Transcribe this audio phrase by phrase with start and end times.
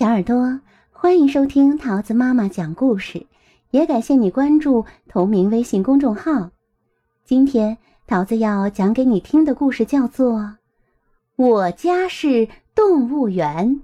[0.00, 0.58] 小耳朵，
[0.92, 3.26] 欢迎收听桃子妈妈讲故事，
[3.70, 6.48] 也感谢你关注同名微信公众号。
[7.22, 7.76] 今天
[8.06, 10.40] 桃子要讲给你听的故事叫做
[11.36, 13.76] 《我家是动物园》，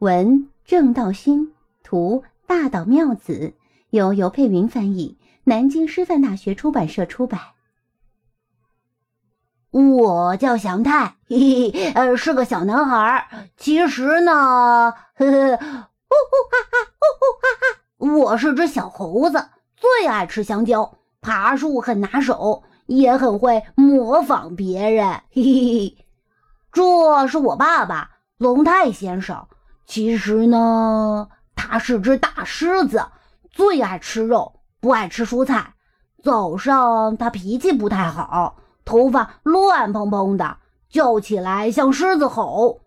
[0.00, 1.52] 文郑道勋，
[1.84, 3.54] 图大岛妙子，
[3.90, 7.40] 由尤佩云翻译，南京师范大学出版社出版。
[9.76, 13.28] 我叫祥太，嘿嘿，呃，是个小男孩。
[13.58, 14.32] 其实呢，
[15.14, 25.06] 呵呵，呼呼哈哈，呼呼哈哈，我是只小猴子，最爱吃香蕉，爬树很拿手，也很会模仿别人。
[25.30, 26.06] 嘿嘿，
[26.72, 29.46] 这是我爸爸龙太先生。
[29.84, 33.04] 其实呢，他是只大狮子，
[33.50, 35.74] 最爱吃肉，不爱吃蔬菜。
[36.24, 38.56] 早上他脾气不太好。
[38.86, 40.56] 头发乱蓬蓬的，
[40.88, 42.80] 叫起来像狮子吼。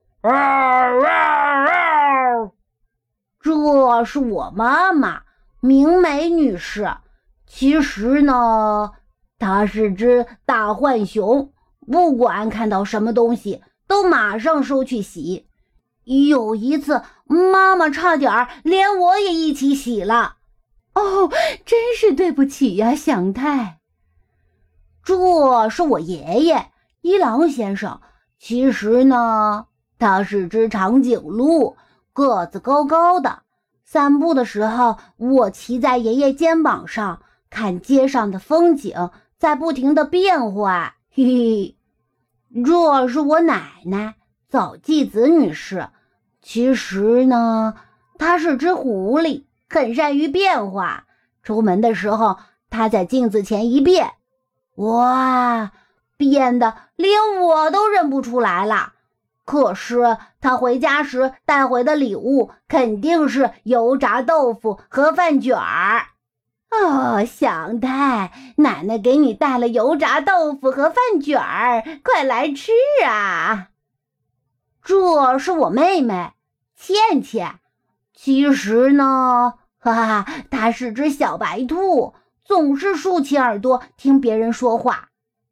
[3.41, 5.21] 这是我妈妈
[5.59, 6.89] 明美女士。
[7.45, 8.91] 其实呢，
[9.37, 11.51] 她是只大浣熊，
[11.85, 15.47] 不管看到什么东西，都马上收去洗。
[16.05, 20.37] 有一次，妈妈差点连我也一起洗了。
[20.93, 21.29] 哦，
[21.65, 23.78] 真是对不起呀，祥太。
[25.03, 27.99] 这是我爷爷一郎先生。
[28.37, 29.65] 其实呢，
[29.97, 31.75] 他是只长颈鹿，
[32.13, 33.43] 个子高高的。
[33.83, 40.93] 散步的时候，我骑在爷爷肩膀上，看街上的风景在不停的变换。
[41.11, 41.75] 嘿嘿，
[42.63, 44.15] 这是我奶奶
[44.47, 45.89] 早纪子女士。
[46.41, 47.73] 其实呢，
[48.17, 51.05] 她是只狐狸，很善于变化。
[51.41, 52.37] 出门的时候，
[52.69, 54.11] 她在镜子前一变。
[54.79, 55.71] 哇，
[56.15, 58.93] 变得连我都认不出来了。
[59.43, 66.07] 可是他回家时带回的礼物肯定是油炸豆腐和饭卷儿。
[66.69, 72.71] 哦，祥太，奶奶给你带了油炸豆腐和饭卷儿，快来吃
[73.03, 73.69] 啊！
[74.83, 76.33] 这是我妹妹
[76.75, 77.59] 倩倩。
[78.13, 82.13] 其实呢，哈哈，她是只小白兔。
[82.49, 85.09] 总是竖起耳朵听别人说话，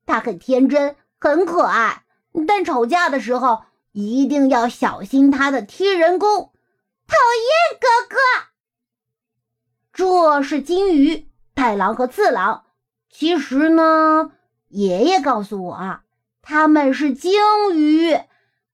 [0.07, 2.05] 他很天真，很可爱，
[2.47, 6.51] 但吵架的时候一定要小心他的踢人功。
[7.05, 8.17] 讨厌哥哥。
[9.93, 12.63] 这是金鱼、太郎和次郎。
[13.11, 14.31] 其实呢，
[14.69, 15.99] 爷爷告诉我，
[16.41, 17.39] 他们是鲸
[17.75, 18.19] 鱼。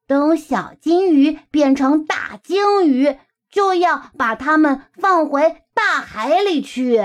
[0.07, 3.17] 等小金鱼变成大鲸鱼，
[3.51, 7.01] 就要把它们放回大海里去。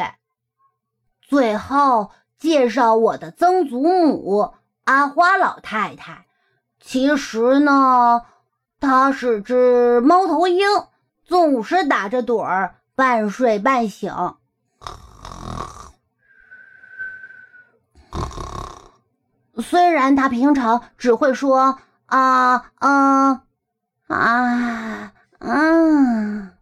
[1.29, 6.25] 最后介绍我的曾祖母阿花老太太。
[6.81, 8.23] 其实呢，
[8.81, 10.67] 她是只猫头鹰，
[11.27, 14.11] 总是打着盹儿，半睡半醒。
[19.59, 23.43] 虽然她平常只会说啊啊
[24.07, 26.53] 啊嗯，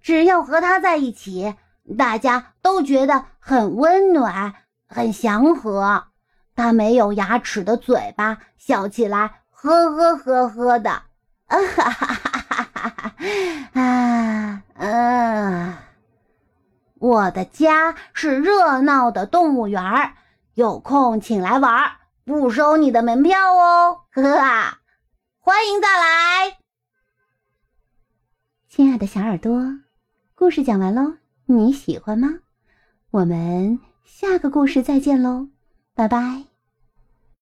[0.00, 1.56] 只要和她在一起。
[1.98, 4.54] 大家都觉得很温暖，
[4.86, 6.04] 很祥和。
[6.54, 10.90] 他没有牙齿的嘴巴，笑起来呵呵呵呵的。
[11.52, 12.88] 啊哈哈哈哈
[13.74, 13.80] 哈！
[13.80, 15.74] 啊嗯，
[16.98, 20.12] 我的家是热闹的动物园儿，
[20.54, 21.92] 有空请来玩，
[22.24, 24.02] 不收你的门票哦。
[24.12, 24.78] 呵呵，
[25.40, 26.58] 欢迎再来，
[28.68, 29.60] 亲爱的小耳朵，
[30.34, 31.21] 故事讲完喽。
[31.56, 32.40] 你喜欢吗？
[33.10, 35.48] 我们下个故事再见喽，
[35.94, 36.51] 拜拜。